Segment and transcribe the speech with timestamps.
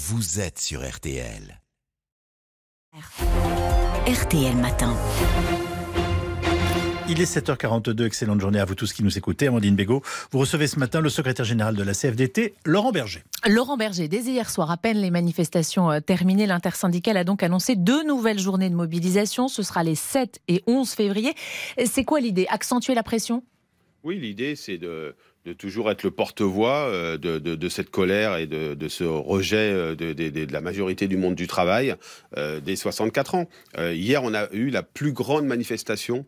[0.00, 1.60] vous êtes sur RTL.
[4.06, 4.96] RTL Matin.
[7.08, 9.48] Il est 7h42, excellente journée à vous tous qui nous écoutez.
[9.48, 13.24] Amandine Bégaud, vous recevez ce matin le secrétaire général de la CFDT, Laurent Berger.
[13.44, 17.74] Laurent Berger, dès hier soir, à peine les manifestations euh, terminées, l'intersyndicale a donc annoncé
[17.74, 19.48] deux nouvelles journées de mobilisation.
[19.48, 21.34] Ce sera les 7 et 11 février.
[21.86, 22.46] C'est quoi l'idée?
[22.50, 23.42] Accentuer la pression?
[24.04, 25.16] Oui, l'idée, c'est de,
[25.48, 29.04] de toujours être le porte-voix euh, de, de, de, cette colère et de, de ce
[29.04, 31.94] rejet euh, de, la majorité du monde du travail
[32.36, 33.48] euh, des 64 ans.
[33.78, 36.26] Euh, hier, on a eu la plus grande manifestation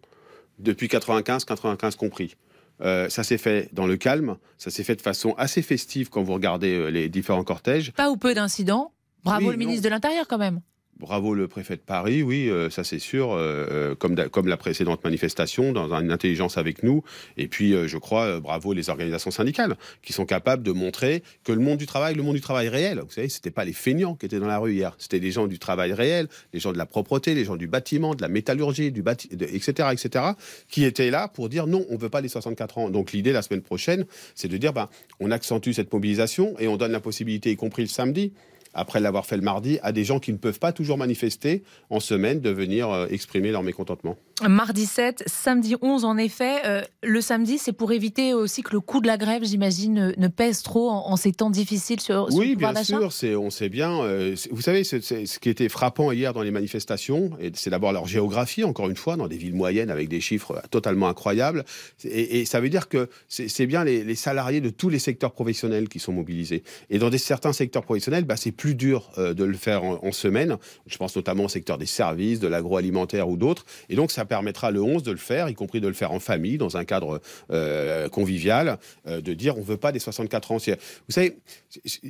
[0.58, 2.36] depuis 95, 95 compris.
[2.80, 6.22] Euh, ça s'est fait dans le calme, ça s'est fait de façon assez festive quand
[6.22, 7.92] vous regardez les différents cortèges.
[7.92, 8.90] Pas ou peu d'incidents.
[9.22, 10.62] Bravo Oui, le ministre de l'Intérieur quand même.
[11.00, 15.02] Bravo le préfet de Paris, oui, euh, ça c'est sûr, euh, euh, comme, la précédente
[15.02, 17.02] manifestation, dans une intelligence avec nous.
[17.38, 21.60] Et puis, je crois, bravo les organisations syndicales, qui sont capables de montrer que le
[21.60, 24.26] monde du travail, le monde du travail réel, vous savez, c'était pas les feignants qui
[24.26, 26.86] étaient dans la rue hier, c'était les gens du travail réel, les gens de la
[26.86, 30.24] propreté, les gens du bâtiment, de la métallurgie, etc., etc.,
[30.68, 32.90] qui étaient là pour dire non, on veut pas les 64 ans.
[32.90, 34.04] Donc l'idée la semaine prochaine,
[34.34, 37.82] c'est de dire, ben, on accentue cette mobilisation et on donne la possibilité, y compris
[37.82, 38.34] le samedi,
[38.74, 42.00] après l'avoir fait le mardi, à des gens qui ne peuvent pas toujours manifester en
[42.00, 44.16] semaine de venir euh, exprimer leur mécontentement.
[44.48, 46.60] Mardi 7, samedi 11 en effet.
[46.64, 50.12] Euh, le samedi, c'est pour éviter aussi que le coût de la grève, j'imagine, ne,
[50.16, 53.34] ne pèse trop en, en ces temps difficiles sur, sur oui, le bien sûr, c'est,
[53.36, 54.00] on sait bien.
[54.02, 57.70] euh, vous savez, c'est- c'est- ce qui était frappant hier dans les manifestations, et c'est
[57.70, 61.08] d'abord leur géographie, encore une fois, dans des villes moyennes avec des chiffres euh, totalement
[61.08, 61.64] incroyables.
[62.04, 64.98] Et, et ça veut dire que c'est, c'est bien les, les salariés de tous les
[64.98, 66.62] secteurs professionnels qui sont mobilisés.
[66.88, 69.98] Et dans des, certains secteurs professionnels, bah, c'est plus dur euh, de le faire en,
[70.04, 70.56] en semaine.
[70.86, 73.64] Je pense notamment au secteur des services, de l'agroalimentaire ou d'autres.
[73.88, 76.20] Et donc, ça permettra le 11 de le faire, y compris de le faire en
[76.20, 78.78] famille, dans un cadre euh, convivial,
[79.08, 80.56] euh, de dire on veut pas des 64 ans.
[80.58, 81.36] Vous savez,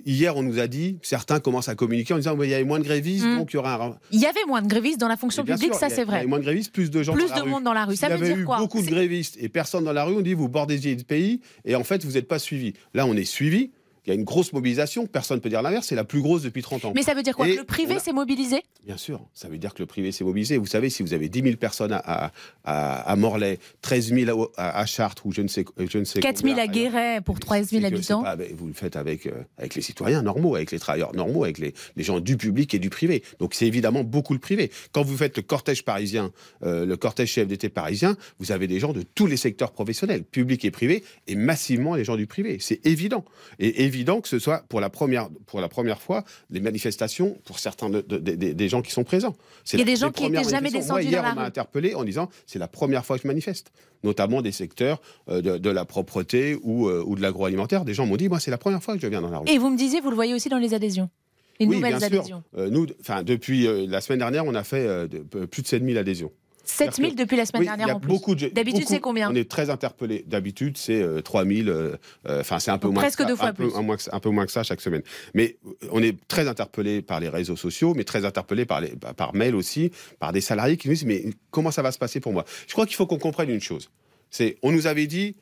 [0.06, 2.78] hier, on nous a dit, certains commencent à communiquer en disant il y avait moins
[2.78, 3.38] de grévistes, Mm.
[3.38, 3.98] donc il y aura un.
[4.12, 6.04] Il y avait moins de grévistes dans la fonction publique, sûr, ça il c'est Il
[6.04, 6.16] y vrai.
[6.18, 7.50] avait moins de grévistes, plus de gens Plus dans la de rue.
[7.50, 7.96] monde dans la rue.
[7.96, 10.04] Ça S'il y veut avait dire eu quoi beaucoup de grévistes et personne dans la
[10.04, 12.75] rue, on dit vous bordez le pays et en fait vous n'êtes pas suivis.
[12.94, 13.70] Là, on est suivis.
[14.10, 16.43] Il y a une grosse mobilisation, personne ne peut dire l'inverse, c'est la plus grosse
[16.43, 16.93] depuis 30 ans.
[16.97, 19.48] Mais ça veut dire quoi Et Que le privé a- s'est mobilisé Bien sûr, ça
[19.48, 20.56] veut dire que le privé s'est mobilisé.
[20.59, 22.32] Vous savez, si vous avez 10 000 personnes à,
[22.65, 26.38] à, Morlaix, 13 000 à, à Chartres ou je ne sais, je ne sais 4
[26.38, 28.22] 000 combien à Guéret pour 13 c'est 000 que c'est habitants.
[28.22, 31.59] pas vous le faites avec, euh, avec les citoyens normaux, avec les travailleurs normaux, avec
[31.59, 33.22] les, les gens du public et du privé.
[33.38, 34.71] Donc c'est évidemment beaucoup le privé.
[34.92, 36.32] Quand vous faites le cortège parisien,
[36.65, 40.65] euh, le cortège CFDT parisien, vous avez des gens de tous les secteurs professionnels, public
[40.65, 42.56] et privé, et massivement les gens du privé.
[42.60, 43.25] C'est évident.
[43.59, 47.59] Et évident que ce soit pour la première, pour la première fois les manifestations pour
[47.59, 49.34] certains de- de- de- des- des gens qui sont présents.
[49.72, 51.37] Il y a des gens qui étaient premières jamais descendus Moi, hier, dans la on
[51.37, 53.72] m'a interpellé en disant c'est la première fois que je manifeste,
[54.03, 57.84] notamment des secteurs euh, de, de la propreté ou, euh, ou de l'agroalimentaire.
[57.84, 59.49] Des gens m'ont dit moi c'est la première fois que je viens dans la rue.
[59.49, 61.10] Et vous me disiez, vous le voyez aussi dans les adhésions.
[61.59, 62.19] Les oui, nouvelles bien sûr.
[62.21, 62.43] adhésions.
[62.56, 66.33] Euh, nous, enfin depuis la semaine dernière, on a fait de- plus de 7000 adhésions.
[66.65, 68.09] 7 000 depuis la semaine Oui, dernière il y a en plus.
[68.09, 70.25] beaucoup de- D'habitude, c'est combien On est très interpellés.
[70.26, 71.69] D'habitude, c'est euh, 3000.
[71.69, 71.97] euh,
[72.28, 73.03] euh, Enfin, c'est un peu Donc moins.
[73.03, 73.76] presque que ça, deux fois un peu, plus.
[73.78, 75.03] un, moins peu moins que ça chaque semaine.
[75.34, 78.94] Mais euh, on est très interpellés par les réseaux sociaux, mais très interpellés par, les,
[78.97, 81.98] bah, par mail aussi, par des salariés qui nous disent mais comment ça va se
[81.98, 82.44] passer pour moi?
[82.66, 83.91] Je crois qu'il faut qu'on comprenne une chose.
[84.31, 85.34] C'est, on nous avait dit,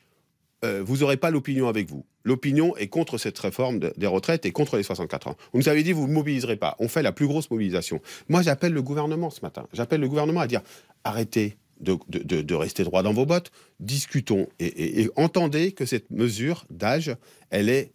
[0.65, 2.05] euh, vous n'aurez pas l'opinion avec vous.
[2.23, 5.35] L'opinion est contre cette réforme de- des retraites et contre les 64 ans.
[5.53, 6.75] On nous avait dit, vous ne mobiliserez pas.
[6.79, 8.01] On fait la plus grosse mobilisation.
[8.27, 9.67] Moi, j'appelle le gouvernement ce matin.
[9.73, 10.61] J'appelle le gouvernement à dire,
[11.03, 16.11] arrêtez de, de- rester droit dans vos bottes, discutons et, et- et entendez que cette
[16.11, 17.15] mesure d'âge,
[17.51, 17.93] elle est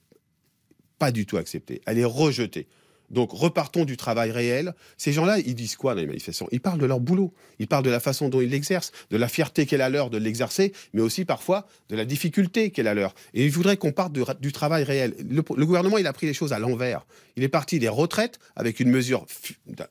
[0.99, 1.83] pas du tout acceptée.
[1.85, 2.67] Elle est rejetée.
[3.11, 4.75] Donc repartons du travail réel.
[4.97, 7.85] Ces gens-là, ils disent quoi dans les manifestations Ils parlent de leur boulot, ils parlent
[7.85, 11.03] de la façon dont ils l'exercent, de la fierté qu'elle a leur de l'exercer, mais
[11.03, 13.15] aussi parfois de la difficulté qu'elle a leur.
[13.35, 15.15] Et ils voudraient qu'on parte du travail réel.
[15.29, 17.07] Le, gouvernement, il a pris les choses à l'envers.
[17.37, 19.27] Il est parti des retraites avec une mesure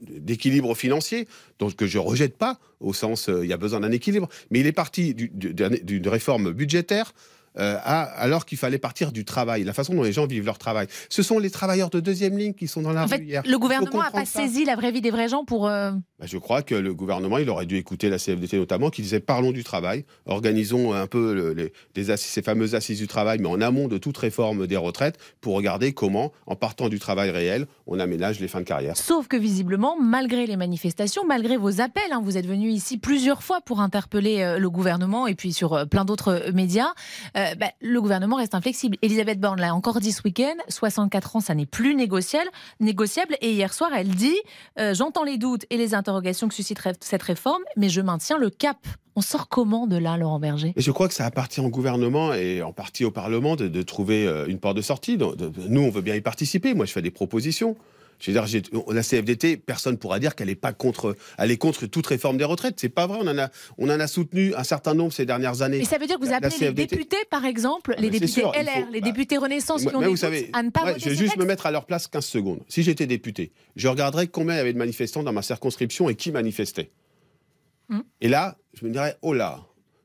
[0.01, 1.27] d'équilibre financier,
[1.59, 4.59] donc que je rejette pas au sens euh, il y a besoin d'un équilibre, mais
[4.59, 7.13] il est parti du- du- d'un- d'une réforme budgétaire
[7.57, 10.57] euh, à- alors qu'il fallait partir du travail, la façon dont les gens vivent leur
[10.57, 10.87] travail.
[11.09, 13.43] Ce sont les travailleurs de deuxième ligne qui sont dans la En rue fait, hier.
[13.45, 14.41] le gouvernement n'a pas ça.
[14.41, 15.67] saisi la vraie vie des vrais gens pour.
[15.67, 19.01] euh, Bah, je crois que le gouvernement, il aurait dû écouter la CFDT notamment, qui
[19.01, 21.53] disait parlons du travail, organisons un peu le-
[21.95, 25.55] les, ces fameuses assises du travail, mais en amont de toute réforme des retraites, pour
[25.55, 28.97] regarder comment, en partant du travail réel, on aménage les fins de carrière.
[28.97, 33.43] Sauf que visiblement, malgré les manifestations, malgré vos appels, hein, vous êtes venu ici plusieurs
[33.43, 36.93] fois pour interpeller euh, le gouvernement et puis sur plein d'autres médias,
[37.37, 38.97] euh, bah, le gouvernement reste inflexible.
[39.01, 42.49] Elisabeth Borne l'a encore dit ce week-end, 64 ans, ça n'est plus négociable,
[42.79, 43.35] négociable.
[43.41, 44.35] Et hier soir, elle dit,
[44.79, 48.49] euh, j'entends les doutes et les interrogations que susciterait cette réforme, mais je maintiens le
[48.49, 48.77] cap.
[49.15, 50.73] On sort comment de là, Laurent Berger?
[50.75, 54.25] Je crois que ça appartient au gouvernement et en partie au Parlement de, de trouver
[54.25, 55.17] euh, une porte de sortie.
[55.17, 56.73] Nous, on veut bien y participer.
[56.73, 57.75] Moi, je fais des propositions.
[58.23, 61.57] Je veux dire, la CFDT, personne ne pourra dire qu'elle est pas contre, elle est
[61.57, 62.75] contre toute réforme des retraites.
[62.79, 63.17] C'est pas vrai.
[63.21, 65.79] On en a, on en a soutenu un certain nombre ces dernières années.
[65.79, 68.89] Et ça veut dire que vous appelez les députés, par exemple, ah, les députés LR,
[68.93, 71.35] les bah, députés Renaissance qui ont vous savez, à ne pas ouais, Je vais juste
[71.35, 72.61] me mettre à leur place 15 secondes.
[72.69, 76.15] Si j'étais député, je regarderais combien il y avait de manifestants dans ma circonscription et
[76.15, 76.91] qui manifestait.
[77.89, 78.03] Hum.
[78.21, 79.59] Et là, je me dirais, oh là,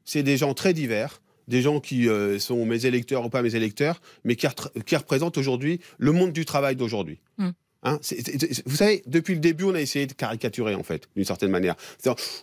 [0.05, 3.57] c'est des gens très divers des gens qui euh, sont mes électeurs ou pas mes
[3.57, 4.47] électeurs, mais qui,
[4.85, 7.21] qui représentent aujourd'hui le monde du travail d'aujourd'hui.
[7.39, 7.55] Hum.
[7.89, 8.01] Hein,
[8.67, 11.77] vous savez, depuis le début, on a essayé de caricaturer, en fait, d'une certaine manière.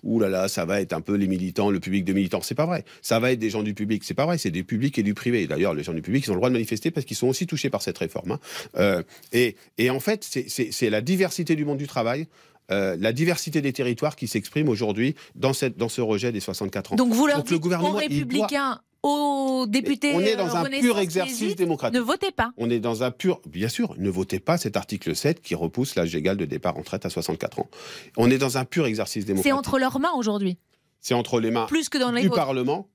[0.04, 2.42] Ouh là là, ça va être un peu les militants, le public de militants.
[2.42, 2.86] C'est pas vrai.
[3.02, 4.04] Ça va être des gens du public.
[4.04, 4.38] C'est pas vrai.
[4.38, 5.48] C'est du public et du privé.
[5.48, 7.48] D'ailleurs, les gens du public, ils ont le droit de manifester parce qu'ils sont aussi
[7.48, 8.32] touchés par cette réforme.
[8.32, 8.40] Hein.
[8.78, 9.04] Euh,
[9.34, 12.28] et, et, en fait, c'est la diversité du monde du travail.
[12.72, 16.94] Euh, la diversité des territoires qui s'exprime aujourd'hui dans, cette, dans ce rejet des 64
[16.94, 16.96] ans.
[16.96, 20.14] Donc vous leur dites, le gouvernement, républicains, aux députés.
[20.14, 21.96] On est dans un pur exercice démocratique.
[21.96, 22.52] Ne votez pas.
[22.58, 23.40] On est dans un pur.
[23.46, 26.80] Bien sûr, ne votez pas cet article 7 qui repousse l'âge égal de départ en
[26.80, 27.70] retraite à 64 ans.
[28.18, 29.52] On est dans un pur exercice démocratique.
[29.52, 30.58] C'est entre leurs mains aujourd'hui.
[31.02, 32.90] C'est entre les mains Plus que dans les du Parlement.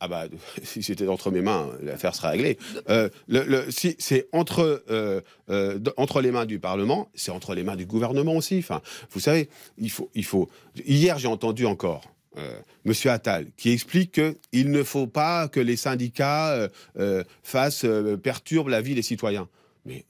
[0.00, 0.26] Ah bah,
[0.62, 2.58] si c'était entre mes mains, l'affaire serait réglée.
[2.90, 7.64] Euh, le, si c'est entre euh, euh, entre les mains du Parlement, c'est entre les
[7.64, 8.58] mains du gouvernement aussi.
[8.58, 9.48] Enfin, vous savez,
[9.78, 10.50] il faut, il faut.
[10.86, 12.02] Hier, j'ai entendu encore
[12.36, 17.86] euh, Monsieur Attal, qui explique qu'il ne faut pas que les syndicats euh, euh, fassent,
[18.22, 19.48] perturbent la vie des citoyens.
[19.86, 20.04] Mais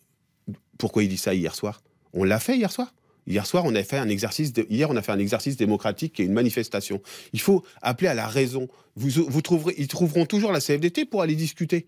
[0.78, 1.80] pourquoi il dit ça hier soir?
[2.12, 2.92] On l'a fait hier soir.
[3.26, 4.52] Hier soir, on a fait un exercice.
[4.70, 7.02] hier, on a fait un exercice démocratique et une manifestation.
[7.32, 8.68] Il faut appeler à la raison.
[8.96, 11.86] Vous, vous trouverez, ils trouveront toujours la CFDT pour aller discuter.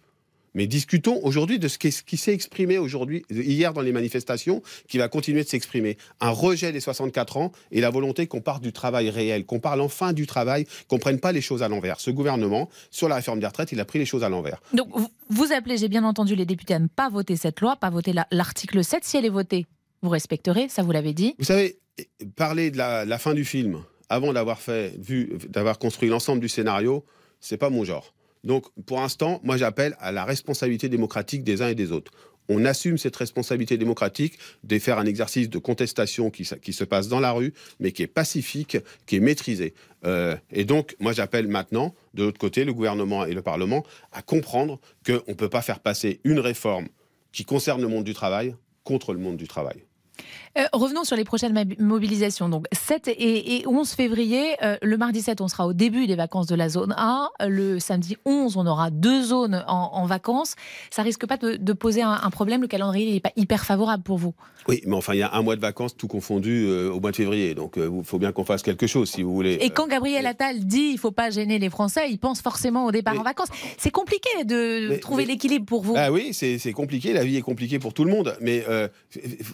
[0.54, 5.08] Mais discutons aujourd'hui de ce qui, s'est exprimé aujourd'hui, hier dans les manifestations, qui va
[5.08, 5.96] continuer de s'exprimer.
[6.20, 9.80] Un rejet des 64 ans et la volonté qu'on parte du travail réel, qu'on parle
[9.80, 12.00] enfin du travail, qu'on prenne pas les choses à l'envers.
[12.00, 14.60] Ce gouvernement, sur la réforme des retraites, il a pris les choses à l'envers.
[14.72, 14.88] Donc
[15.28, 18.12] vous appelez, j'ai bien entendu, les députés à ne pas voter cette loi, pas voter
[18.30, 19.04] l'article 7.
[19.04, 19.66] Si elle est votée,
[20.02, 21.34] vous respecterez, ça vous l'avez dit.
[21.38, 21.78] Vous savez,
[22.36, 26.48] parler de la, la fin du film avant d'avoir fait, vu, d'avoir construit l'ensemble du
[26.48, 27.04] scénario,
[27.38, 28.12] c'est pas mon genre.
[28.44, 32.12] Donc, pour l'instant, moi, j'appelle à la responsabilité démocratique des uns et des autres.
[32.48, 37.20] On assume cette responsabilité démocratique de faire un exercice de contestation qui, se passe dans
[37.20, 38.76] la rue, mais qui est pacifique,
[39.06, 39.74] qui est maîtrisé.
[40.04, 44.22] Euh, et donc, moi, j'appelle maintenant, de l'autre côté, le gouvernement et le Parlement à
[44.22, 46.88] comprendre qu'on ne peut pas faire passer une réforme
[47.30, 49.84] qui concerne le monde du travail contre le monde du travail.
[50.58, 52.48] Euh, revenons sur les prochaines mobilisations.
[52.48, 56.48] Donc 7 et, 11 février, euh, le mardi 7, on sera au début des vacances
[56.48, 57.28] de la zone A.
[57.46, 60.56] Le samedi 11, on aura deux zones en, vacances.
[60.90, 62.62] Ça risque pas de, poser un, problème.
[62.62, 64.34] Le calendrier n'est pas hyper favorable pour vous.
[64.66, 67.12] Oui, mais enfin, il y a un mois de vacances tout confondu euh, au mois
[67.12, 67.54] de février.
[67.54, 69.54] Donc il faut bien qu'on fasse quelque chose si vous voulez.
[69.60, 72.90] Et quand Gabriel Attal dit il faut pas gêner les Français, il pense forcément au
[72.90, 73.48] départ en vacances.
[73.78, 75.94] C'est compliqué de trouver l'équilibre pour vous.
[75.96, 77.12] Ah oui, c'est compliqué.
[77.12, 78.36] La vie est compliquée pour tout le monde.
[78.40, 78.64] Mais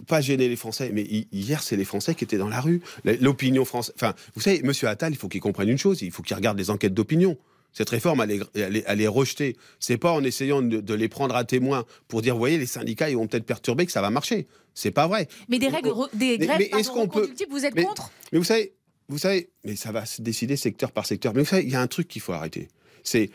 [0.08, 1.03] pas gêner les Français mais
[1.33, 2.81] hier, c'est les Français qui étaient dans la rue.
[3.05, 3.94] L'opinion française.
[3.97, 6.59] Enfin, vous savez, Monsieur Attal, il faut qu'il comprenne une chose il faut qu'il regarde
[6.59, 7.37] les enquêtes d'opinion.
[7.73, 9.56] Cette réforme, elle est, elle est, rejetée.
[9.81, 13.11] C'est pas en essayant de, les prendre à témoin pour dire, vous voyez, les syndicats,
[13.11, 14.47] ils vont peut-être perturber que ça va marcher.
[14.73, 15.29] C'est pas vrai.
[15.50, 17.31] Mais des règles, des grèves mais, pardon, peut...
[17.50, 18.11] vous êtes contre?
[18.33, 18.73] Mais vous savez,
[19.09, 21.35] vous savez, mais ça va se décider secteur par secteur.
[21.35, 22.69] Mais vous savez, il y a un truc qu'il faut arrêter.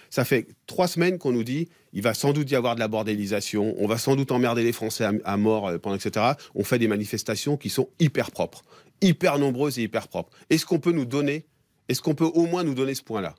[0.09, 2.87] Ça fait trois semaines qu'on nous dit, il va sans doute y avoir de la
[2.87, 6.33] bordélisation, on va sans doute emmerder les Français à, mort euh, pendant etc.
[6.55, 8.63] On fait des manifestations qui sont hyper propres,
[9.01, 10.31] hyper nombreuses et hyper propres.
[10.49, 11.45] Est-ce qu'on peut nous donner,
[11.89, 13.35] est-ce qu'on peut au moins nous donner ce point-là?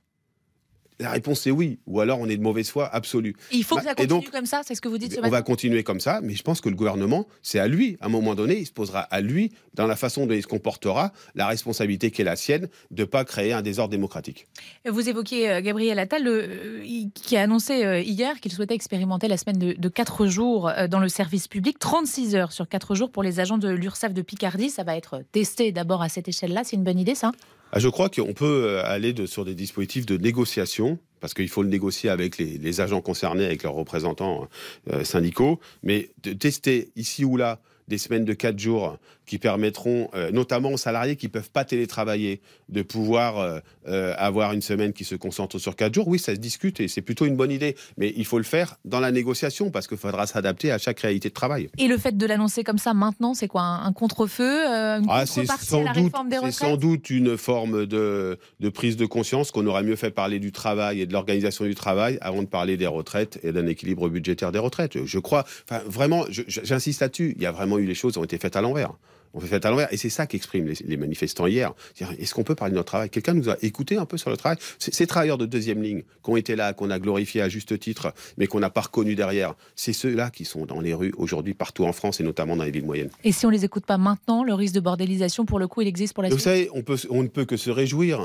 [1.00, 3.34] La réponse est oui, ou alors on est de mauvaise foi absolue.
[3.50, 5.18] il faut que bah, ça continue comme ça, c'est ce que vous dites.
[5.22, 8.06] on va continuer comme ça, mais je pense que le gouvernement, c'est à lui, à
[8.06, 11.12] un moment donné, il se posera à lui, dans la façon dont il se comportera,
[11.34, 14.46] la responsabilité qui est la sienne de ne pas créer un désordre démocratique.
[14.88, 16.82] Vous évoquez euh, Gabriel Attal, euh,
[17.14, 21.00] qui a annoncé euh, hier qu'il souhaitait expérimenter la semaine de, de 4 jours dans
[21.00, 24.70] le service public, 36 heures sur 4 jours pour les agents de l'URSSAF de Picardie.
[24.70, 27.32] Ça va être testé d'abord à cette échelle-là, c'est une bonne idée ça?
[27.76, 31.69] Je crois qu'on peut euh, aller sur des dispositifs de négociation parce qu'il faut le
[31.69, 34.49] négocier avec les, agents concernés, avec leurs représentants
[34.93, 40.09] euh, syndicaux, mais de tester ici ou là des semaines de 4 jours qui permettront,
[40.14, 44.62] euh, notamment aux salariés qui ne peuvent pas télétravailler, de pouvoir euh, euh, avoir une
[44.62, 46.09] semaine qui se concentre sur 4 jours.
[46.09, 47.76] Oui, ça se discute et c'est plutôt une bonne idée.
[47.97, 51.29] Mais il faut le faire dans la négociation parce qu'il faudra s'adapter à chaque réalité
[51.29, 51.69] de travail.
[51.79, 55.47] Et le fait de l'annoncer comme ça maintenant, c'est quoi Un, contre-feu Une ah, C'est
[55.47, 60.52] sans doute une forme de, de prise de conscience qu'on aurait mieux fait parler du
[60.52, 64.52] travail et de l'organisation du travail avant de parler des retraites et d'un équilibre budgétaire
[64.52, 65.05] des retraites.
[65.05, 68.38] Je crois, enfin, vraiment, j'insiste là-dessus, il y a vraiment eu les choses ont été
[68.38, 68.93] faites à l'envers.
[69.34, 69.92] On fait fait à l'envers.
[69.92, 71.72] Et c'est ça qu'expriment les, manifestants hier.
[72.18, 73.10] Est-ce qu'on peut parler de notre travail?
[73.10, 76.30] Quelqu'un nous a écouté un peu sur le travail Ces travailleurs de deuxième ligne qui
[76.30, 79.54] ont été là, qu'on a glorifié à juste titre, mais qu'on n'a pas reconnu derrière,
[79.74, 82.70] c'est ceux-là qui sont dans les rues aujourd'hui partout en France et notamment dans les
[82.70, 83.10] villes moyennes.
[83.24, 85.88] Et si on les écoute pas maintenant, le risque de bordélisation, pour le coup, il
[85.88, 88.20] existe pour la suite Vous savez, on, peut, on ne peut que se réjouir.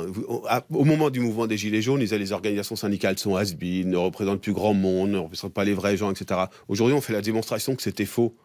[0.69, 4.53] Au moment du mouvement des Gilets jaunes, les organisations syndicales sont has ne représentent plus
[4.53, 6.41] grand monde, ne représentent pas les vrais gens, etc.
[6.67, 8.35] Aujourd'hui, on fait la démonstration que c'était faux.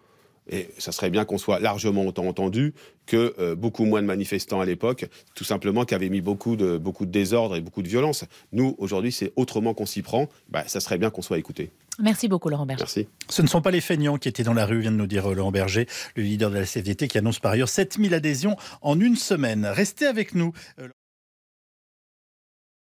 [0.50, 2.74] Et ça serait bien qu'on soit largement autant entendu
[3.06, 6.78] que euh, beaucoup moins de manifestants à l'époque, tout simplement qui avaient mis beaucoup de,
[6.78, 8.24] beaucoup de désordre et beaucoup de violence.
[8.52, 10.28] Nous, aujourd'hui, c'est autrement qu'on s'y prend.
[10.50, 11.70] Bah, ça serait bien qu'on soit écouté.
[11.98, 12.82] Merci beaucoup, Laurent Berger.
[12.82, 13.08] Merci.
[13.28, 15.30] Ce ne sont pas les feignants qui étaient dans la rue, vient de nous dire
[15.30, 18.98] euh, Laurent Berger, le leader de la CFDT, qui annonce par ailleurs 7000 adhésions en
[18.98, 19.66] une semaine.
[19.66, 20.52] Restez avec nous.
[20.80, 20.88] Euh,